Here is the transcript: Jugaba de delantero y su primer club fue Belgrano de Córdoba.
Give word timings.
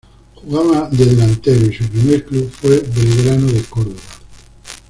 Jugaba 0.39 0.89
de 0.89 1.05
delantero 1.05 1.67
y 1.67 1.75
su 1.75 1.83
primer 1.87 2.25
club 2.25 2.49
fue 2.51 2.79
Belgrano 2.79 3.45
de 3.45 3.61
Córdoba. 3.61 4.01